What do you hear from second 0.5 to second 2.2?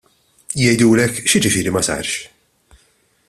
Jgħidulek: X'jiġifieri ma sarx?